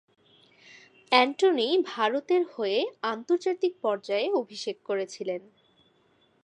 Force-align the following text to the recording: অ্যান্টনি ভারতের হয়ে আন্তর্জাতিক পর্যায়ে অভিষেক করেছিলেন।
অ্যান্টনি 1.11 1.67
ভারতের 1.87 2.43
হয়ে 2.53 2.79
আন্তর্জাতিক 3.03 3.73
পর্যায়ে 3.81 4.27
অভিষেক 4.33 4.77
করেছিলেন। 4.85 5.41